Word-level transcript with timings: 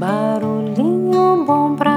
Barulhinho 0.00 1.44
bom 1.44 1.76
pra 1.76 1.89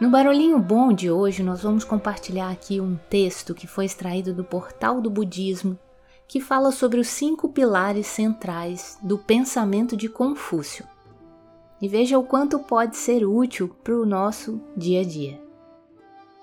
No 0.00 0.10
Barulhinho 0.10 0.58
Bom 0.58 0.92
de 0.92 1.08
hoje, 1.08 1.40
nós 1.40 1.62
vamos 1.62 1.84
compartilhar 1.84 2.50
aqui 2.50 2.80
um 2.80 2.96
texto 3.08 3.54
que 3.54 3.68
foi 3.68 3.84
extraído 3.84 4.34
do 4.34 4.42
Portal 4.42 5.00
do 5.00 5.08
Budismo, 5.08 5.78
que 6.26 6.40
fala 6.40 6.72
sobre 6.72 6.98
os 6.98 7.06
cinco 7.06 7.48
pilares 7.48 8.08
centrais 8.08 8.98
do 9.00 9.16
pensamento 9.16 9.96
de 9.96 10.08
Confúcio. 10.08 10.84
E 11.80 11.86
veja 11.86 12.18
o 12.18 12.24
quanto 12.24 12.58
pode 12.58 12.96
ser 12.96 13.24
útil 13.24 13.68
para 13.84 13.96
o 13.96 14.04
nosso 14.04 14.60
dia 14.76 15.02
a 15.02 15.04
dia. 15.04 15.40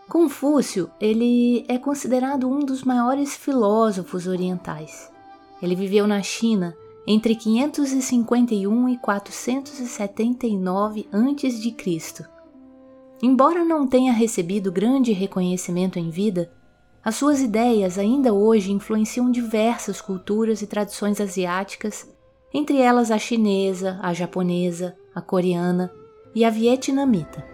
Confúcio, 0.08 0.90
ele 1.00 1.66
é 1.68 1.78
considerado 1.78 2.50
um 2.50 2.60
dos 2.60 2.86
maiores 2.86 3.36
filósofos 3.36 4.28
orientais. 4.28 5.12
Ele 5.62 5.76
viveu 5.76 6.08
na 6.08 6.22
China 6.22 6.74
entre 7.06 7.36
551 7.36 8.88
e 8.88 8.98
479 8.98 11.10
a.C 11.12 12.41
Embora 13.22 13.64
não 13.64 13.86
tenha 13.86 14.12
recebido 14.12 14.72
grande 14.72 15.12
reconhecimento 15.12 16.00
em 16.00 16.10
vida, 16.10 16.52
as 17.04 17.16
suas 17.16 17.40
ideias 17.40 18.00
ainda 18.00 18.34
hoje 18.34 18.72
influenciam 18.72 19.30
diversas 19.30 20.02
culturas 20.02 20.64
e 20.64 20.68
tradições 20.68 21.22
asiáticas, 21.22 22.08
entre 22.52 22.82
elas 22.82 23.12
a 23.12 23.20
chinesa, 23.20 24.00
a 24.02 24.12
japonesa, 24.12 24.96
a 25.14 25.22
coreana 25.22 25.92
e 26.34 26.44
a 26.44 26.50
vietnamita. 26.50 27.46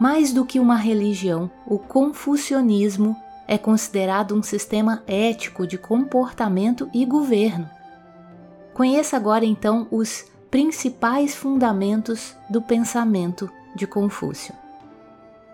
Mais 0.00 0.32
do 0.32 0.44
que 0.44 0.58
uma 0.58 0.76
religião, 0.76 1.48
o 1.66 1.78
confucionismo 1.78 3.16
é 3.46 3.56
considerado 3.56 4.34
um 4.34 4.42
sistema 4.42 5.04
ético 5.06 5.68
de 5.68 5.78
comportamento 5.78 6.90
e 6.92 7.04
governo. 7.04 7.70
Conheça 8.72 9.16
agora 9.16 9.44
então 9.44 9.86
os 9.90 10.24
principais 10.50 11.34
fundamentos 11.34 12.34
do 12.50 12.60
pensamento 12.60 13.48
de 13.74 13.86
Confúcio. 13.86 14.63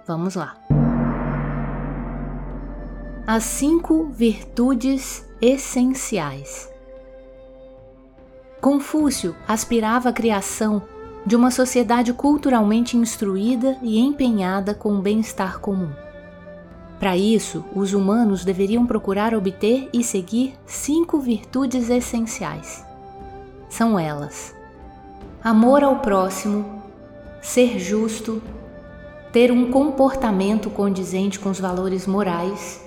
Vamos 0.06 0.34
lá. 0.34 0.56
As 3.26 3.44
cinco 3.44 4.06
virtudes 4.06 5.24
essenciais. 5.40 6.70
Confúcio 8.60 9.34
aspirava 9.46 10.08
à 10.08 10.12
criação 10.12 10.82
de 11.24 11.36
uma 11.36 11.50
sociedade 11.50 12.12
culturalmente 12.12 12.96
instruída 12.96 13.76
e 13.82 13.98
empenhada 13.98 14.74
com 14.74 14.94
o 14.94 15.02
bem-estar 15.02 15.60
comum. 15.60 15.90
Para 16.98 17.16
isso, 17.16 17.64
os 17.74 17.94
humanos 17.94 18.44
deveriam 18.44 18.86
procurar 18.86 19.34
obter 19.34 19.88
e 19.92 20.04
seguir 20.04 20.54
cinco 20.66 21.18
virtudes 21.18 21.88
essenciais. 21.88 22.84
São 23.70 23.98
elas: 23.98 24.54
amor 25.42 25.82
ao 25.82 26.00
próximo, 26.00 26.82
ser 27.40 27.78
justo, 27.78 28.42
ter 29.32 29.52
um 29.52 29.70
comportamento 29.70 30.68
condizente 30.70 31.38
com 31.38 31.50
os 31.50 31.60
valores 31.60 32.06
morais, 32.06 32.80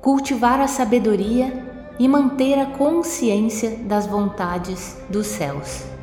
cultivar 0.00 0.60
a 0.60 0.66
sabedoria 0.66 1.68
e 1.98 2.08
manter 2.08 2.58
a 2.58 2.66
consciência 2.66 3.76
das 3.82 4.06
vontades 4.06 4.96
dos 5.10 5.26
céus. 5.26 5.99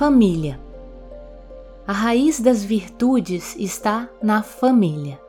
Família. 0.00 0.58
A 1.86 1.92
raiz 1.92 2.40
das 2.40 2.64
virtudes 2.64 3.54
está 3.56 4.08
na 4.22 4.42
família. 4.42 5.20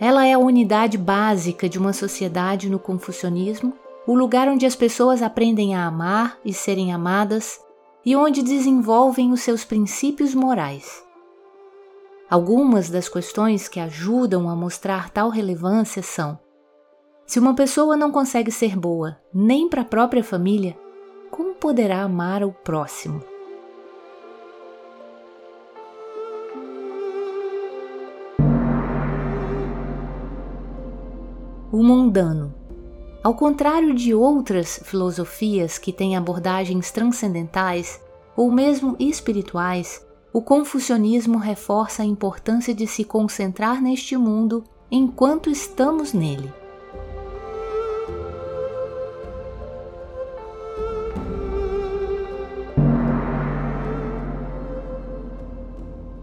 Ela 0.00 0.26
é 0.26 0.32
a 0.32 0.38
unidade 0.38 0.96
básica 0.96 1.68
de 1.68 1.78
uma 1.78 1.92
sociedade 1.92 2.70
no 2.70 2.78
confucionismo, 2.78 3.74
o 4.06 4.14
lugar 4.14 4.48
onde 4.48 4.64
as 4.64 4.74
pessoas 4.74 5.20
aprendem 5.20 5.74
a 5.74 5.84
amar 5.84 6.38
e 6.42 6.54
serem 6.54 6.90
amadas 6.90 7.60
e 8.02 8.16
onde 8.16 8.42
desenvolvem 8.42 9.30
os 9.30 9.42
seus 9.42 9.62
princípios 9.62 10.34
morais. 10.34 11.04
Algumas 12.30 12.88
das 12.88 13.10
questões 13.10 13.68
que 13.68 13.78
ajudam 13.78 14.48
a 14.48 14.56
mostrar 14.56 15.10
tal 15.10 15.28
relevância 15.28 16.02
são: 16.02 16.38
se 17.26 17.38
uma 17.38 17.54
pessoa 17.54 17.94
não 17.94 18.10
consegue 18.10 18.50
ser 18.50 18.74
boa 18.74 19.18
nem 19.34 19.68
para 19.68 19.82
a 19.82 19.84
própria 19.84 20.24
família, 20.24 20.80
como 21.32 21.54
poderá 21.54 22.02
amar 22.02 22.44
o 22.44 22.52
próximo? 22.52 23.24
O 31.72 31.82
mundano. 31.82 32.54
Ao 33.24 33.34
contrário 33.34 33.94
de 33.94 34.14
outras 34.14 34.78
filosofias 34.84 35.78
que 35.78 35.90
têm 35.90 36.18
abordagens 36.18 36.90
transcendentais 36.90 37.98
ou 38.36 38.50
mesmo 38.50 38.94
espirituais, 38.98 40.06
o 40.34 40.42
confucionismo 40.42 41.38
reforça 41.38 42.02
a 42.02 42.06
importância 42.06 42.74
de 42.74 42.86
se 42.86 43.04
concentrar 43.04 43.80
neste 43.80 44.18
mundo 44.18 44.64
enquanto 44.90 45.48
estamos 45.48 46.12
nele. 46.12 46.61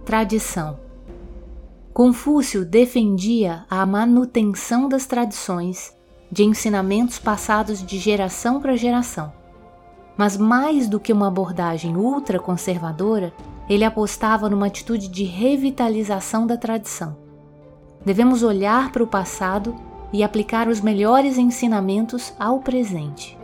Tradição. 0.10 0.80
Confúcio 1.94 2.66
defendia 2.66 3.64
a 3.70 3.86
manutenção 3.86 4.90
das 4.90 5.06
tradições, 5.06 5.96
de 6.32 6.44
ensinamentos 6.44 7.20
passados 7.20 7.86
de 7.86 8.00
geração 8.00 8.60
para 8.60 8.76
geração. 8.76 9.32
Mas 10.18 10.36
mais 10.36 10.90
do 10.90 11.00
que 11.00 11.14
uma 11.14 11.28
abordagem 11.28 11.96
ultraconservadora, 11.96 13.32
ele 13.70 13.84
apostava 13.84 14.50
numa 14.50 14.66
atitude 14.66 15.08
de 15.10 15.26
revitalização 15.26 16.48
da 16.48 16.58
tradição. 16.58 17.16
Devemos 18.04 18.42
olhar 18.42 18.92
para 18.92 19.04
o 19.04 19.08
passado 19.08 19.76
e 20.12 20.24
aplicar 20.24 20.68
os 20.68 20.82
melhores 20.82 21.38
ensinamentos 21.38 22.34
ao 22.40 22.62
presente. 22.62 23.39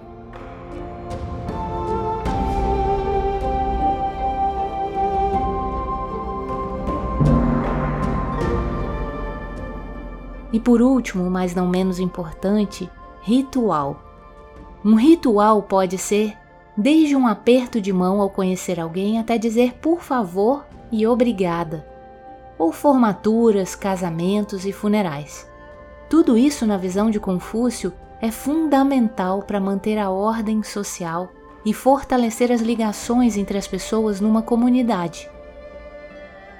E 10.55 10.59
por 10.61 10.81
último, 10.81 11.29
mas 11.29 11.53
não 11.53 11.67
menos 11.67 11.99
importante, 11.99 12.89
ritual. 13.21 14.01
Um 14.85 14.95
ritual 14.95 15.61
pode 15.61 15.97
ser 15.97 16.33
desde 16.77 17.13
um 17.13 17.27
aperto 17.27 17.81
de 17.81 17.91
mão 17.91 18.21
ao 18.21 18.29
conhecer 18.29 18.79
alguém 18.79 19.19
até 19.19 19.37
dizer 19.37 19.73
por 19.81 19.99
favor 19.99 20.65
e 20.89 21.05
obrigada, 21.05 21.85
ou 22.57 22.71
formaturas, 22.71 23.75
casamentos 23.75 24.65
e 24.65 24.71
funerais. 24.71 25.45
Tudo 26.09 26.37
isso, 26.37 26.65
na 26.65 26.77
visão 26.77 27.09
de 27.09 27.19
Confúcio, 27.19 27.91
é 28.21 28.31
fundamental 28.31 29.43
para 29.43 29.59
manter 29.59 29.97
a 29.97 30.09
ordem 30.09 30.63
social 30.63 31.33
e 31.65 31.73
fortalecer 31.73 32.49
as 32.49 32.61
ligações 32.61 33.35
entre 33.35 33.57
as 33.57 33.67
pessoas 33.67 34.21
numa 34.21 34.41
comunidade. 34.41 35.29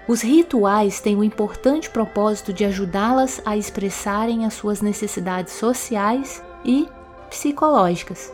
Os 0.07 0.21
rituais 0.21 0.99
têm 0.99 1.15
o 1.15 1.23
importante 1.23 1.89
propósito 1.89 2.53
de 2.53 2.63
ajudá-las 2.63 3.41
a 3.43 3.57
expressarem 3.57 4.45
as 4.45 4.53
suas 4.53 4.79
necessidades 4.79 5.53
sociais 5.53 6.43
e 6.63 6.87
psicológicas. 7.29 8.31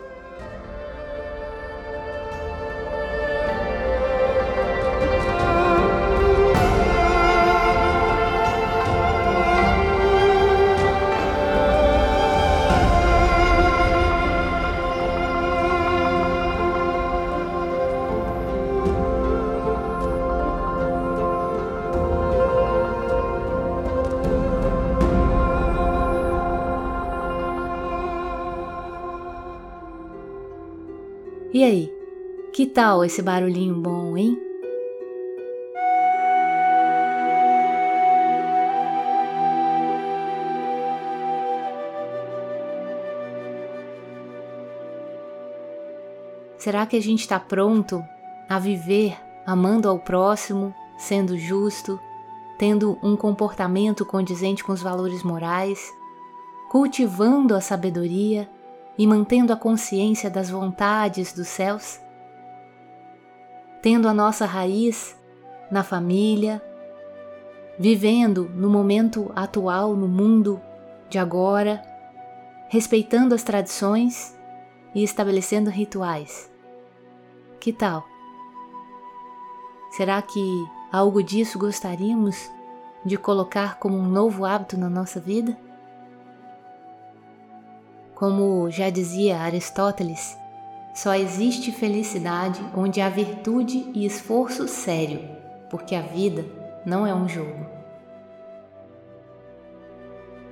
E 31.54 31.66
aí, 31.66 31.94
que 32.54 32.66
tal 32.66 33.04
esse 33.04 33.22
barulhinho 33.22 33.76
bom, 33.76 34.16
hein? 34.16 34.40
Será 46.58 46.86
que 46.86 46.96
a 46.96 47.02
gente 47.02 47.20
está 47.20 47.38
pronto 47.38 48.02
a 48.48 48.58
viver 48.58 49.18
amando 49.46 49.90
ao 49.90 50.00
próximo, 50.00 50.74
sendo 50.98 51.38
justo, 51.38 52.00
tendo 52.58 52.98
um 53.04 53.18
comportamento 53.18 54.06
condizente 54.06 54.64
com 54.64 54.72
os 54.72 54.82
valores 54.82 55.22
morais, 55.22 55.92
cultivando 56.70 57.54
a 57.56 57.60
sabedoria 57.60 58.50
e 58.98 59.08
mantendo 59.08 59.52
a 59.54 59.58
consciência 59.58 60.30
das 60.30 60.50
vontades 60.50 61.34
dos 61.34 61.48
céus? 61.48 62.00
Tendo 63.82 64.08
a 64.08 64.14
nossa 64.14 64.46
raiz 64.46 65.16
na 65.72 65.84
família, 65.84 66.62
vivendo 67.80 68.50
no 68.54 68.70
momento 68.70 69.32
atual, 69.36 69.96
no 69.96 70.08
mundo 70.08 70.62
de 71.10 71.18
agora, 71.18 71.82
respeitando 72.70 73.34
as 73.34 73.44
tradições 73.44 74.38
e 74.94 75.04
estabelecendo 75.04 75.70
rituais. 75.70 76.52
Que 77.60 77.74
tal? 77.74 78.06
Será 79.92 80.22
que 80.22 80.40
algo 80.92 81.22
disso 81.22 81.60
gostaríamos 81.60 82.50
de 83.04 83.18
colocar 83.18 83.78
como 83.80 83.98
um 83.98 84.08
novo 84.08 84.46
hábito 84.46 84.78
na 84.78 84.90
nossa 84.90 85.20
vida? 85.20 85.58
Como 88.22 88.70
já 88.70 88.92
dizia 88.92 89.40
Aristóteles, 89.40 90.38
só 90.94 91.16
existe 91.16 91.72
felicidade 91.72 92.62
onde 92.78 93.02
há 93.02 93.10
virtude 93.10 93.90
e 93.96 94.06
esforço 94.06 94.68
sério, 94.68 95.28
porque 95.72 95.96
a 95.96 96.04
vida 96.04 96.46
não 96.86 97.08
é 97.08 97.16
um 97.16 97.28
jogo. 97.28 97.66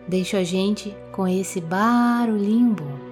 Deixo 0.07 0.35
a 0.35 0.43
gente 0.43 0.97
com 1.11 1.27
esse 1.27 1.61
barulhinho 1.61 2.73
bom. 2.73 3.08